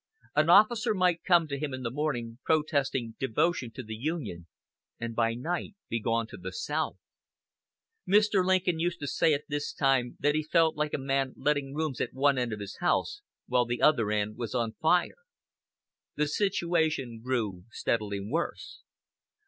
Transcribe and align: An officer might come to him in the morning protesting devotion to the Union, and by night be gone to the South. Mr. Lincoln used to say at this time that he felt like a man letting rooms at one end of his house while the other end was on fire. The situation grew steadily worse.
An 0.35 0.49
officer 0.49 0.95
might 0.95 1.23
come 1.23 1.47
to 1.47 1.59
him 1.59 1.75
in 1.75 1.83
the 1.83 1.91
morning 1.91 2.39
protesting 2.43 3.13
devotion 3.19 3.69
to 3.75 3.83
the 3.83 3.93
Union, 3.93 4.47
and 4.99 5.13
by 5.15 5.35
night 5.35 5.75
be 5.89 6.01
gone 6.01 6.25
to 6.25 6.37
the 6.37 6.51
South. 6.51 6.97
Mr. 8.07 8.43
Lincoln 8.43 8.79
used 8.79 8.99
to 9.01 9.05
say 9.07 9.31
at 9.35 9.43
this 9.47 9.71
time 9.71 10.17
that 10.19 10.33
he 10.33 10.41
felt 10.41 10.75
like 10.75 10.95
a 10.95 10.97
man 10.97 11.35
letting 11.37 11.75
rooms 11.75 12.01
at 12.01 12.13
one 12.13 12.39
end 12.39 12.51
of 12.51 12.59
his 12.59 12.77
house 12.79 13.21
while 13.45 13.65
the 13.67 13.79
other 13.83 14.09
end 14.09 14.37
was 14.37 14.55
on 14.55 14.73
fire. 14.81 15.19
The 16.15 16.27
situation 16.27 17.21
grew 17.23 17.65
steadily 17.69 18.19
worse. 18.21 18.81